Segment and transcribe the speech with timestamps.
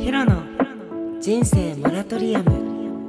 [0.00, 0.42] ヒロの
[1.20, 3.06] 人生モラトリアム。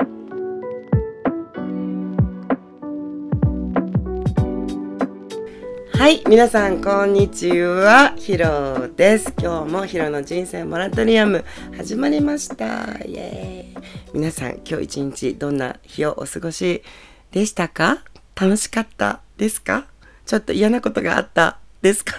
[5.94, 8.14] はい皆さんこんにちは。
[8.18, 9.34] ヒロです。
[9.40, 11.46] 今日もヒロの人生モラトリアム
[11.78, 12.66] 始まりました。
[13.06, 13.84] イエーイ。
[14.14, 16.84] 皆さん今日一日どんな日をお過ごし
[17.32, 18.04] でしたか？
[18.36, 19.86] 楽しかったですか？
[20.26, 22.18] ちょっと嫌なことがあったですか？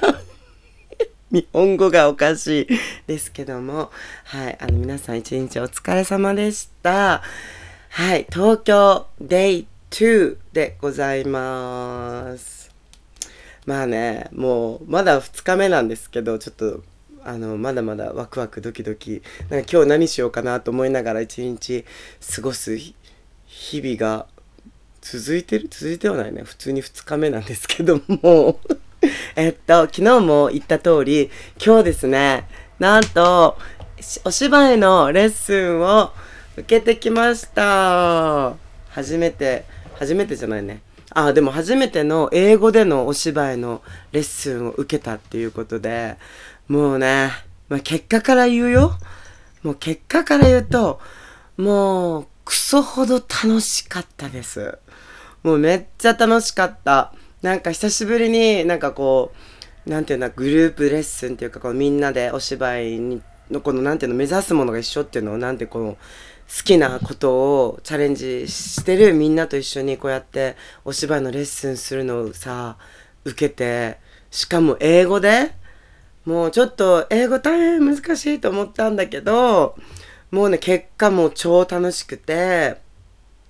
[1.33, 2.67] 日本語がおかしい
[3.07, 3.91] ですけども、
[4.25, 7.23] はい、あの皆さん一日お疲れ様でした。
[7.89, 12.71] はい、東京 Day2 でございます。
[13.65, 16.83] まあね、もうまだ2日目なんですけど、ちょっと
[17.25, 19.23] あのまだまだワクワクドキドキ。
[19.49, 21.87] なんか今日何しようかなと思いながら一日
[22.35, 24.27] 過ごす日々が
[25.01, 25.69] 続いてる？
[25.71, 26.43] 続いてはないね。
[26.43, 28.61] 普通に2日目なんですけども。
[29.35, 31.31] えっと、昨日も言った通り、
[31.65, 32.47] 今日ですね、
[32.79, 33.57] なんと、
[34.25, 36.13] お芝居のレッスンを
[36.57, 38.55] 受けてきました。
[38.91, 40.83] 初めて、初めてじゃないね。
[41.11, 46.17] あ、でも初めての英語でのお芝居のレッスンを受けたっていうことで、
[46.69, 47.31] もうね、
[47.71, 48.99] まあ、結果から言うよ。
[49.63, 51.01] もう結果から言うと、
[51.57, 54.79] もう、クソほど楽しかったです。
[55.43, 57.15] もうめっちゃ楽しかった。
[57.43, 59.33] なんか久しぶりになんかこ
[59.87, 65.99] うなんていうんだグループレッスンっていうかこうみんなでお芝居にのこのなんていうの目指すものが一緒っていうのをなんてこの好
[66.65, 72.77] きなことをチャレンジしてるみんなと一緒にこうやってお芝居のレッスンするのをさ
[73.25, 73.99] 受けて
[74.31, 75.53] しかも英語で
[76.25, 79.77] もうちょっと英語大変難しいと思ったんだけど
[80.31, 82.82] もうね結果もう超楽しくて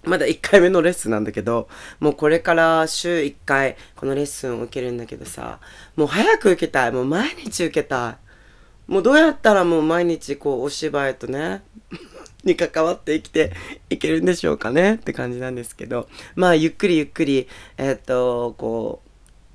[0.05, 1.69] まだ1回目のレッスンなんだけど、
[2.00, 5.61] もうこれから週1回このレッスンを受けるんだけどさ、
[5.97, 6.92] もう早く受けたい。
[6.92, 8.92] もう毎日受けたい。
[8.92, 11.62] もうどうやったらもう毎日こうお芝居とね、
[12.45, 13.53] に関わって生きて
[13.91, 14.95] いけるんでしょうかね？
[14.95, 17.48] って感じなんですけど、まあゆっくりゆっくり、
[17.79, 19.02] えー、っと、こ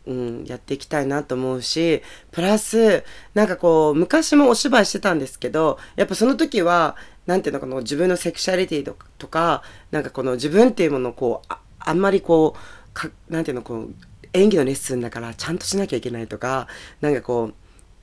[0.06, 3.04] う、うん、やっていきたいなと思うし、プラス、
[3.34, 6.96] なんかこう、昔もお芝居してたんですけど、やっぱその時は、
[7.28, 9.62] なんていうのかな、自分のセクシャリティとか、
[9.92, 13.94] なんかこの自分っていうものをこう、ああんまりこう、かなんていうの、こう、
[14.34, 16.68] 演技のレッスンだからちゃんとしなきゃいけないとか、
[17.02, 17.52] なんかこ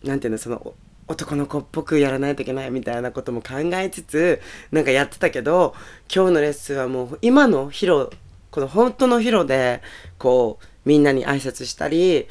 [0.03, 0.75] う、なんていうの、その、
[1.07, 4.41] 男の子っぽくやらないといけないみたいなことも考えつつ、
[4.71, 5.75] なんかやってたけど、
[6.15, 8.11] 今日のレッスンはもう今のヒロ、
[8.51, 9.83] この本当のヒロで、
[10.19, 12.29] こう、みんなに挨拶したり、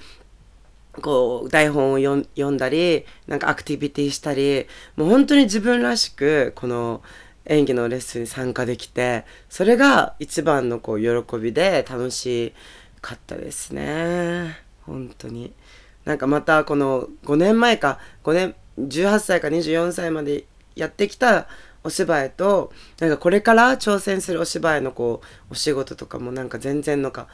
[1.02, 7.02] こう、台本を読んだり、なんかアクティビティしたり、もう本当に自分らしく、この
[7.46, 12.53] 演技のレッスンに参加できて、それが一番のこう、喜びで楽し
[13.02, 14.58] かったですね。
[14.86, 15.53] 本当に。
[16.06, 20.46] なんかまたこの5年前か、5年、18歳か24歳まで
[20.76, 21.48] やってきた
[21.84, 27.28] お芝居と、なんかこれから挑戦するお芝居のこう、お仕事とかもなんか全然なんか、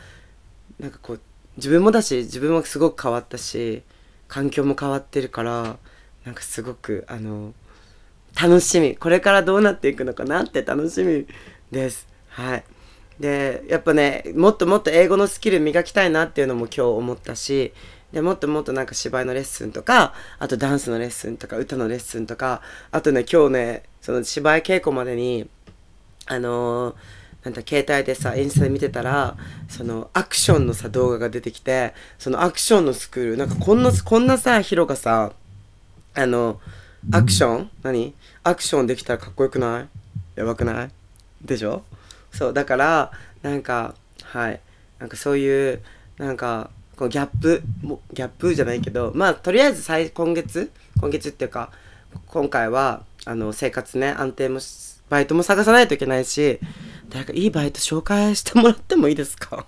[0.80, 1.20] なんかこう、
[1.60, 3.84] 自分もだし自分もすごく変わったし
[4.28, 5.78] 環境も変わってるから
[6.26, 7.54] なんかすごくあの
[8.40, 8.96] 楽しみ。
[8.96, 11.26] これからどうなっていくのかなって楽しみ
[11.72, 12.08] です。
[12.30, 12.64] はい。
[13.20, 17.74] でやっぱねもっともっと英語のスキル磨きたいなっていうのも今日思ったし
[18.14, 22.62] でもっともっとなんか芝居のレッスンとかあとダンスのレッスンとか歌のレッスンとか
[22.92, 25.50] あとね今日ねその芝居稽古までに
[26.28, 26.96] あのー
[27.44, 29.38] なんだ携帯でさインスタで見てたら
[29.70, 35.32] そのアクションのさ動画が出てきてそのアクションのスクールなんかこんなこんなさヒロがさ
[36.16, 36.60] あの
[37.14, 37.70] アクション？
[37.82, 38.14] 何？
[38.44, 39.88] アクションできたらかっこよくない？
[40.36, 40.90] やばくない？
[41.44, 41.84] でしょ？
[42.32, 43.12] そうだから
[43.42, 44.60] なんかはい。
[45.00, 45.82] なんかそういう
[46.18, 50.70] なんかこのギャップもギャップじゃないけどまあとりあえず最今月？
[51.00, 51.72] 今月っていうか
[52.26, 56.60] 今回はあの生活ね安定もしバイトも探さないといけないし
[57.10, 59.66] 誰かいいバイト紹介してもらってもいいですか？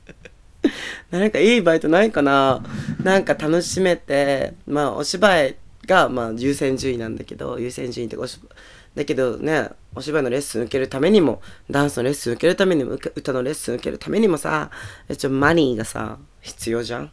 [1.10, 2.62] 誰かいいバイトないかな？
[3.02, 8.46] なんか楽しめて、まあお芝居がまあ優先順位なんだけど、優先順位ってお芝、
[8.94, 11.40] だけどね、お芝居のレッスン受けるためにも、
[11.70, 14.70] ダンスのレッスン受けるためにも、歌のレッスン受けるためにもさ、
[15.16, 17.10] ちょマニーがさ、必要じゃん？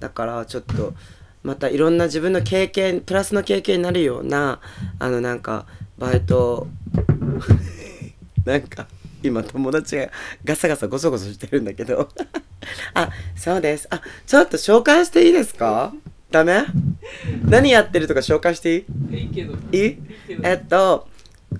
[0.00, 0.94] だからちょっと、
[1.44, 4.60] またいろんな自分の経験、プラスの経験になるような、
[4.98, 5.66] あのなんか、
[5.98, 6.66] バイト
[8.44, 8.86] なんか
[9.22, 10.08] 今友達が
[10.44, 12.08] ガサガサゴソゴソしてるんだけど。
[12.94, 13.86] あそうです。
[13.90, 15.92] あちょっと紹介していいですか？
[16.30, 16.64] ダメ？
[17.44, 19.16] 何やってるとか紹介していい？
[19.18, 19.54] いいけど。
[19.70, 19.98] いい？
[20.42, 21.06] えっと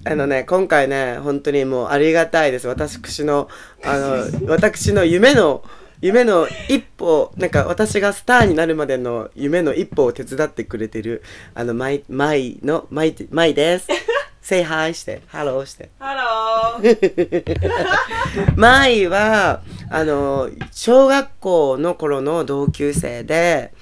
[0.05, 2.67] あのね今回ね本当にもうありがたいです。
[2.67, 3.49] 私の
[3.85, 5.63] あの私の夢の
[6.05, 11.23] 夢の一歩なんか私がスターになるまでの夢の一歩を手伝ってくれてる
[11.55, 13.89] あのマイマイのマイマイです。
[14.43, 15.89] Say hi してハローして。
[15.99, 18.53] Hello。
[18.57, 23.73] マイはあの小学校の頃の同級生で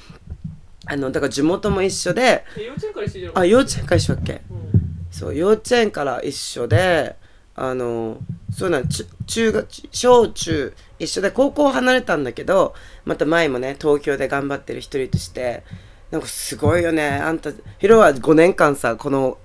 [0.86, 4.32] あのだから地元も一緒でえ幼稚園から一緒じゃんあ幼稚園から一緒だっけ？
[4.32, 4.62] うん
[5.10, 7.16] そう幼稚園から一緒で
[7.54, 8.18] あの
[8.52, 15.62] そうなん中中学小中一緒で高校離れたんだけどまた前もね東京で頑張ってる一人として
[16.10, 17.08] なんかすごいよね。
[17.08, 19.38] あんたヒロは5年間さこの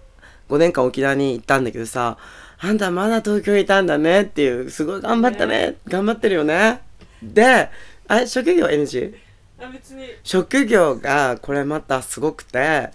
[0.49, 2.17] 5年間沖縄に行ったんだけどさ
[2.59, 5.75] あんたまだ東京にいたんだねっていうすごい頑張ったね。
[5.87, 6.81] 頑張ってるよね。
[7.21, 7.69] で
[8.07, 9.15] あれ職業 NG?
[9.61, 10.05] あ別に。
[10.23, 12.91] 職業がこれまたすごくて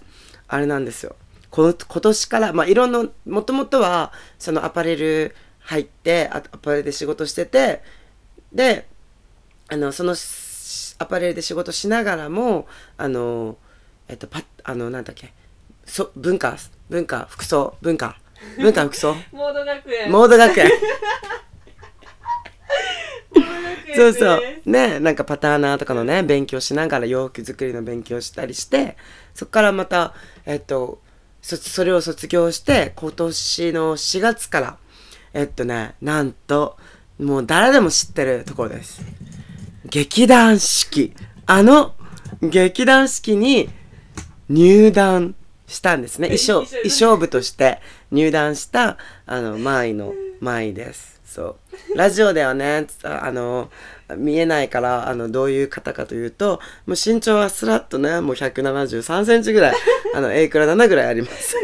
[0.47, 1.15] あれなんですよ
[1.55, 7.83] 今年からまあいろんなもともとはそのアパレル入ってあアパレルで仕事してて
[8.51, 8.87] で
[9.69, 12.67] あのそのしアパレルで仕事しながらも
[12.97, 13.57] あの
[14.07, 15.31] えっとパッあのなんだっけ
[15.85, 16.57] そ文化
[16.89, 18.17] 文化服装文化
[18.57, 19.15] 文化服装？
[19.31, 20.11] モード学園。
[20.11, 20.69] モード学園。
[23.95, 24.41] そうそう。
[24.65, 28.97] ねなんかパターナーとかのね勉強しながら洋服作りの勉強したりして
[29.33, 30.13] そこからまた
[30.45, 30.99] えっと
[31.43, 34.77] そそれを卒業して今年の4月から
[35.33, 36.77] えっとねなんと
[37.19, 39.03] もう誰でも知ってるところです。
[39.85, 41.13] 劇団四季。
[41.45, 41.93] あの
[42.41, 43.69] 劇団四季に
[44.49, 45.35] 入団
[45.67, 46.29] したんですね。
[46.29, 47.81] 衣装衣装部として
[48.11, 51.57] 入団したあのマイのマイですそ
[51.93, 51.97] う。
[51.97, 52.85] ラジオではね。
[53.03, 53.71] ああの
[54.15, 59.75] 見えないからあのどういう方かというともう身長はスラッとねもう1 7 3センチぐらい
[60.13, 61.55] あの A クラ7ぐらいあります。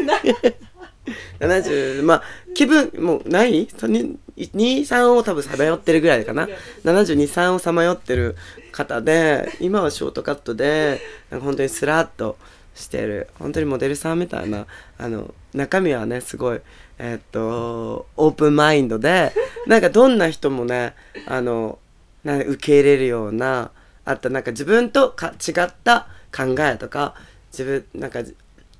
[1.38, 2.22] 70まあ
[2.54, 6.48] 気分もうない？23を多分さまよってるぐらいかな。
[6.84, 8.34] 723をさまよってる
[8.72, 11.00] 方で今はショートカットで
[11.30, 12.36] なんか本当にスラッと
[12.74, 14.66] してる本当にモデルさんみたいな
[14.98, 16.60] あの中身はねすごい
[16.98, 19.32] えーっとオープンマインドで
[19.66, 20.94] なんかどんな人もね
[21.26, 21.78] あの
[22.24, 23.70] な受け入れるような
[24.04, 27.14] あとなんか自分とか違った考えとか
[27.52, 28.24] 自分なんかっ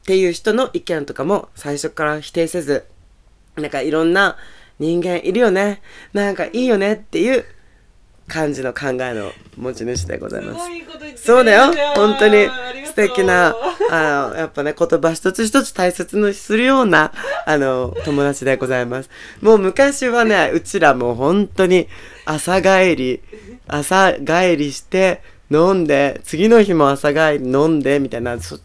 [0.05, 2.87] ていう人の意見とかも最初から否定せず
[3.57, 4.37] なんかいろんな
[4.79, 5.83] 人間いるよね
[6.13, 7.45] なんかいいよねっていう
[8.29, 11.25] 感じの考えの持ち主でございます。
[11.25, 11.73] そうだよ。
[11.95, 12.49] 本当に
[12.87, 13.55] 素敵な
[13.91, 17.13] あのやっぱね言葉一つ一つ大切にするような
[17.47, 19.11] あの友達でございます。
[19.41, 21.89] もう昔はね うちらもう本当に
[22.25, 23.21] 朝帰り
[23.67, 28.59] 朝帰りして飲んで次の日も朝帰り飲んでみたいなそ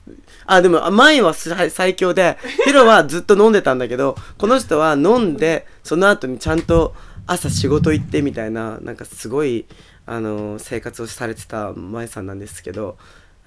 [0.46, 6.94] あでも前は最最強でヒロはずっと飲んでたんだけどこの人は飲んでその後にちゃんと
[7.28, 9.66] 朝仕事行ってみたいななんかすごい
[10.06, 12.98] あの生活をされてた舞さんなんですけど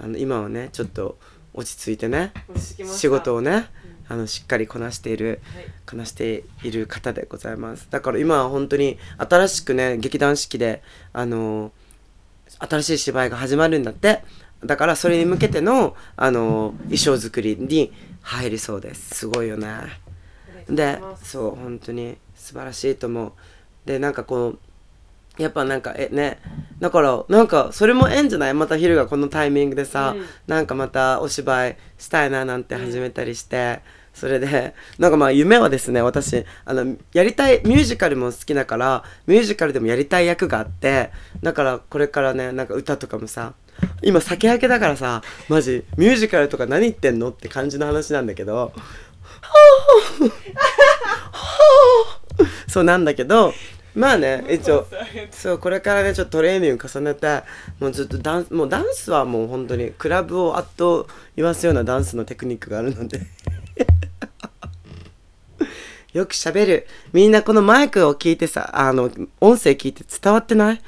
[0.01, 1.19] あの今はねちょっと
[1.55, 2.33] 落ち着いてね
[2.85, 3.67] 仕事をね
[4.09, 5.65] あのしっかりこなしているはい。
[5.89, 7.89] こなしている方でございます。
[7.91, 10.83] だから今は本当に新しくね劇団四季で
[11.13, 11.73] あの
[12.59, 14.23] 新しい芝居が始まるんだって。
[14.65, 17.93] だからそれに向けてのあの衣装作りに
[18.23, 19.15] 入りそうです。
[19.15, 19.69] すごいよね。
[20.69, 23.33] でそう本当に素晴らしいと思う
[23.89, 24.49] でなんかこ
[25.39, 26.39] うやっぱなんかえね。
[26.79, 28.55] だからなんかそれも縁じゃない？
[28.55, 30.27] また昼がこのタイミングでさ、うん。
[30.47, 33.81] なんかまたお芝居したいななんて始めたりして、
[34.13, 41.11] それでなんかまあ夢はですね私あのやりたいミュージカルも好きだからミュージカルでもやりたい役があって
[41.43, 43.55] だからこれからねなんか歌とかもさ
[44.03, 48.73] 今酒焼けだからさマジミュージカルとか何言ってんのって感じの話なんだけど
[52.67, 53.53] そうなんだけど
[53.99, 54.87] まあね一応。
[55.31, 57.43] そうこれからねちょっとトレーニング重ねて
[57.81, 63.21] もうずっとダンスもうダンスはもう本当にクラブをあっと言わすようなダンスのテクニックがあるので。
[66.15, 66.87] よく喋る。
[67.13, 70.81] みんなこのマイクを聞いてさあの音声聞いて伝わってない？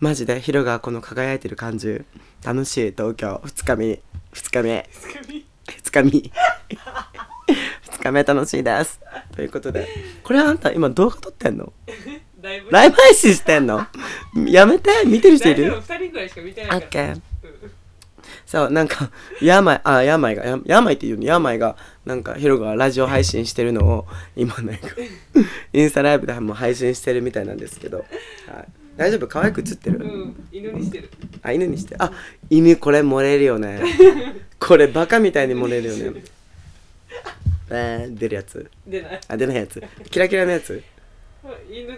[0.00, 2.02] マジでヒロがこの輝いてる感じ。
[2.44, 3.40] 楽しい東京。
[3.44, 4.00] 2日目。
[4.34, 4.90] 2日目。
[5.66, 6.30] 2日目？2
[8.02, 8.22] 日目。
[8.24, 9.00] 楽しいです。
[9.34, 9.88] ということで。
[10.22, 11.72] これあんた今動画撮ってんの？
[12.40, 12.70] ライブ？
[12.70, 13.86] 配信してんの？
[14.46, 14.90] やめて。
[15.06, 15.64] 見てる人いる？
[15.64, 15.80] 大丈夫。
[15.94, 17.08] 2人ぐらいしか見てないから。
[17.08, 17.20] オッ
[18.44, 19.10] そうなんか
[19.42, 21.24] 病あ病がや病っていうの？
[21.24, 24.88] 病がなんかヒロがラジオ配信してるのを今なんか
[25.72, 28.06] インスタライブでも配信してるみたいなんですけど、はい、
[28.96, 29.26] 大丈夫？
[29.26, 30.46] 可愛く映ってる、うん。
[30.52, 31.10] 犬にしてる。
[31.42, 32.12] あ犬にしてあ
[32.50, 33.82] 犬これ漏れるよね。
[34.60, 36.22] これバカみたいに漏れるよね。
[37.70, 38.70] えー、出るやつ。
[38.86, 39.20] 出ない。
[39.26, 39.82] あ出ないやつ。
[40.10, 40.82] キラキラのやつ。
[41.70, 41.88] 犬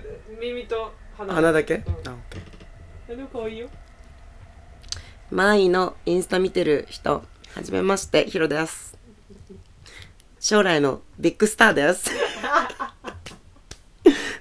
[0.41, 1.95] 耳と鼻鼻だけ、うんあオッ
[2.31, 3.69] ケーあでも可愛いよ
[5.31, 7.23] マイのインスタ見てる人、
[7.55, 8.97] はじめまして、ヒロです。
[10.41, 12.11] 将来のビッグスターです。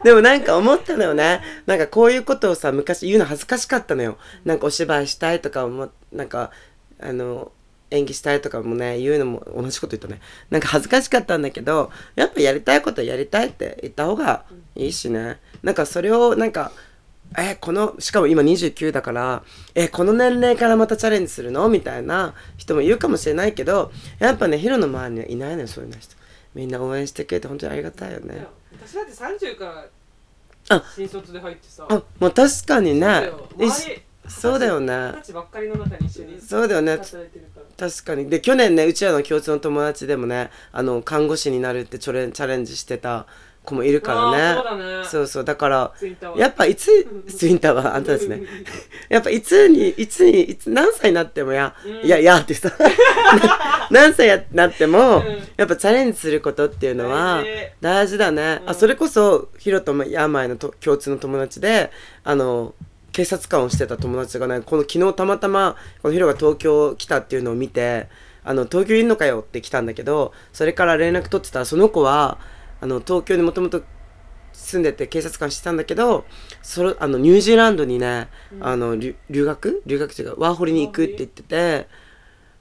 [0.03, 1.41] でもなんか思ったのよね。
[1.65, 4.17] なんかこういうことをさ、昔言うの恥ずかしかったのよ。
[4.45, 6.51] なんかお芝居したいとか思なんか、
[7.01, 7.51] あの、
[7.89, 10.21] 演技したいとかもね、言うのも同じこと言ったね。
[10.49, 14.43] なんか恥ずかしかったんだけど、やっぱやりたいことやりたいって言った方が
[14.75, 15.39] いいしね。
[15.63, 16.71] なんかそれをなんか、
[17.37, 19.43] えこのしかも今29だから
[19.75, 21.67] えこの年齢からまたチャレンジするの？
[21.67, 26.15] みたいな人もいるかもしれないけどやっぱねヒロの周りにはいないのよそういう人。
[26.55, 28.47] みんな応援してくれて本当にありがたいよね。
[28.71, 29.85] 私だって30から
[30.77, 31.85] あ新卒で入ってさ。
[31.89, 33.05] あもう確かにね。
[33.05, 33.49] そうだよ。
[33.59, 34.93] い周りそうだよね。
[34.93, 36.97] 二十歳ばっかりの中に一緒にそうだよね
[37.77, 38.29] 確かに。
[38.29, 43.27] で去年ねうちらの共通の友達でもねあの看護師になるってチャレンチャレンジしてた
[43.67, 44.55] 子もいるからね。
[44.55, 45.05] そうだね。
[45.05, 45.45] そうそう。
[45.45, 45.93] だから
[46.35, 46.89] やっぱいつ
[47.27, 48.41] ツインターはあんたですね。
[49.09, 52.05] やっぱいつにいつにいつ何歳になってもや、うん。
[52.05, 52.71] いやいやってさ
[53.91, 55.25] 何歳になっても、うん。
[55.57, 57.71] やっぱチャレンジすることっていうのは大事。
[57.81, 58.69] 大事だね、うん。
[58.71, 61.91] あそれこそヒロとも病のと共通の友達で
[62.23, 62.73] あの
[63.17, 68.09] 警察官をしてた友達がねこの昨日たまたまこのヒロが東京来たっていうのを見て
[68.43, 72.37] あの東京いんのかよって来たんだけどそれから連絡取ってたらその子は
[72.79, 73.81] あの東京にもともと
[74.53, 76.25] 住んでて警察官してたんだけど
[76.61, 78.27] それあのニュージーランドにね、
[78.59, 81.87] あの留学留学っていうかワーホリに行くって言ってて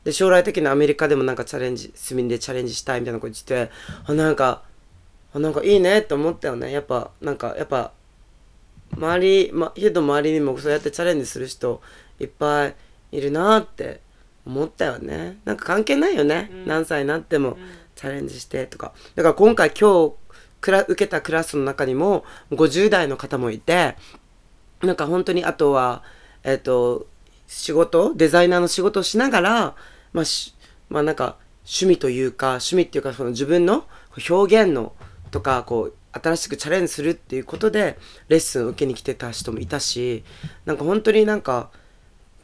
[0.04, 3.70] で将来的にアメリカでもなんかチャレンジ住みでチャレンジしたいみたいなこと言ってて
[4.06, 4.62] あなんか
[5.34, 6.72] あなんかいいねって思ったよね。
[6.72, 7.92] やっぱなんかやっぱ
[8.95, 11.81] 周り、ま、ヒド周りにもそうやってチャレンジする人
[12.21, 12.75] いっぱい
[13.12, 14.00] いるなって
[14.47, 15.38] 思ったよね。
[15.45, 16.66] なんか関係ないよね、うん。
[16.66, 17.57] 何歳になってもうん。
[17.97, 18.93] チャレンジしてとか。
[19.14, 20.14] だから今回今日
[20.61, 23.97] クラ受けたクラスの中にも50代の方もいて
[24.83, 26.02] なんか本当にあとは
[26.45, 27.07] えっ、と
[27.47, 29.75] 仕事デザイナーの仕事をしながら
[30.12, 30.55] まあし
[30.88, 33.85] まあなんか趣味というか趣味っていうかその自分の
[34.28, 34.93] 表現の
[35.31, 40.25] とかこう新しくチャレンジするっていうことでレッスンを受けに来てた人もいたし
[40.64, 41.70] なんか本当になんか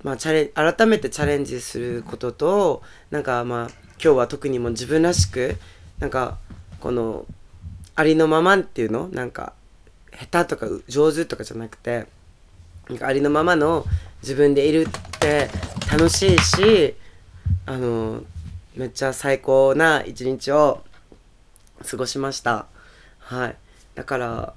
[0.02, 3.68] まあ、チャレ改めてチャレンジすることとなんかまあ
[4.02, 5.56] 今日は特にも自分らしく
[6.00, 6.38] なんか
[6.80, 7.24] この
[7.94, 9.52] ありのままっていうのなんか
[10.10, 12.06] 下手とか上手とかじゃなくて
[12.88, 13.84] なんかありのままの
[14.22, 15.48] 自分でいるって
[15.90, 16.96] 楽しいし
[17.66, 18.24] あの
[18.74, 20.82] めっちゃ最高な一日を
[21.88, 22.66] 過ごしました。
[23.22, 23.56] はい。
[23.94, 24.54] だから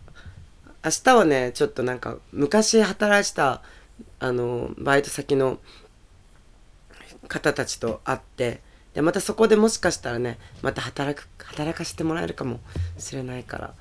[0.83, 3.61] 明日はねちょっとなんか昔働いた
[4.19, 5.57] あのバイト先の
[7.27, 8.61] 方たちと会って
[8.93, 12.59] でまたそこでもしかしたらねまた働く働かせてもらえるかも
[12.97, 13.73] しれないから。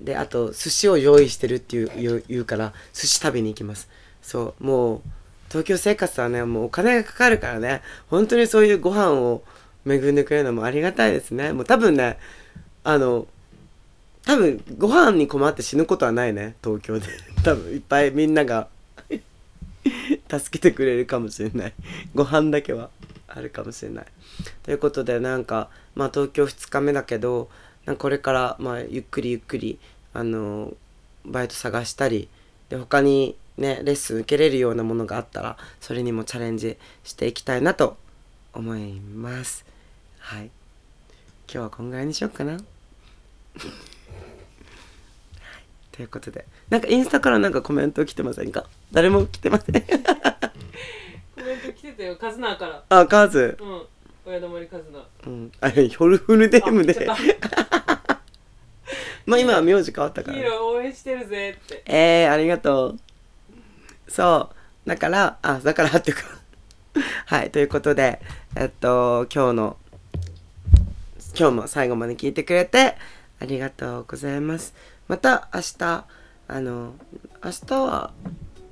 [0.00, 3.88] であと寿司を用意してるっていう言う言うから寿司食べに行きます。
[4.22, 5.00] そうもう
[5.48, 9.42] 東京生活はねもうお金がかかるからね本当にそういうご飯を
[9.86, 11.52] 恵んでくれるのもありがたいですね。
[11.52, 12.18] もう多分ね
[12.82, 13.26] あの
[14.30, 16.54] 多分ご飯に困って死ぬことはないね。
[16.62, 17.06] 東京で。
[17.42, 18.68] 多分いっぱいみんなが
[20.30, 21.72] 助けてくれるかもしれない。
[22.14, 22.90] ご飯だけは
[23.26, 24.06] あるかもしれない。
[24.62, 27.50] ということでなんかまあ東京2日目だけど
[27.98, 29.80] これからまあゆっくりゆっくり
[30.14, 30.74] あの
[31.24, 32.28] バイト探したり
[32.68, 37.96] で他にねレッスン受けれるようなものがあったらそれにもチャレンジしていきたいなと
[38.52, 39.64] 思います。
[40.20, 40.44] はい。
[40.44, 40.50] 今
[41.48, 42.58] 日はこんぐらいにしようかな。
[46.00, 46.46] ということで。
[46.70, 48.64] なんかインスタからなんかコメント来てませんか？
[48.90, 49.74] 誰も来てません。
[49.74, 49.98] コメン
[51.60, 52.82] ト来てたよカズナーから。
[52.88, 53.58] あカズ。
[53.60, 53.82] うん
[54.24, 55.52] 親玉にカズナうん。
[55.60, 57.06] あれホルフルネームで。
[59.26, 60.38] まあ今は名字変わったから。
[60.38, 61.82] ねヒーロー応援してるぜって。
[61.84, 62.98] えー、ありがとう。
[64.08, 64.50] そ
[64.86, 64.88] う。
[64.88, 66.22] だから、あ、だからっていうか。
[67.26, 68.22] はい、ということで、
[68.56, 69.76] えっと、今日の、
[71.38, 72.96] 今日も最後まで聞いてくれて、
[73.40, 74.74] ありがとうございます。
[75.08, 76.04] また明日、
[76.48, 76.94] あの、
[77.44, 78.12] 明日は、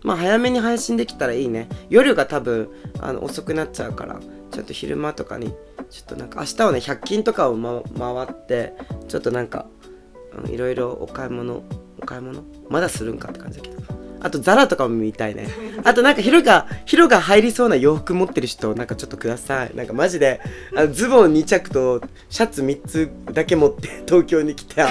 [0.02, 1.68] まあ早めに配信できたらいいね。
[1.90, 2.70] 夜が多分、
[3.00, 4.20] あの、遅くなっちゃうから、
[4.50, 5.54] ちょっと昼間とかに、
[5.90, 8.74] ちょっとなんか明日はね、100均とかを、ま、回って、
[9.08, 9.66] ちょっとなんか、
[10.46, 11.62] いろいろお買い物
[12.00, 12.42] お買い物？
[12.68, 15.48] まだするんかって感じだけどあとザラとかも見たいね。
[15.84, 19.74] あとなんかヒロがヒロが入りそうな洋服持ってる人なんかちょっとください。
[19.74, 20.40] なんかマジで
[20.74, 24.84] あのズボン2着とシャツ3つだけ持って東京に来て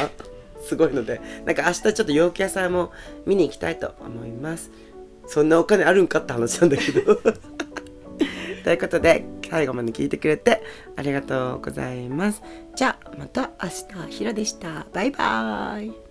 [0.62, 1.22] すごいので。
[1.46, 2.92] なんか明日ちょっと洋服屋さんも
[3.26, 4.72] 見に行きたいと思います。
[5.28, 7.16] そんなお金あるんかって話なんだけど。
[8.64, 10.62] ということで最後まで聞いてくれて
[10.98, 12.42] ありがとうございます。
[12.76, 14.86] じゃあまた明日ヒロでした。
[14.94, 16.07] バイバーイ。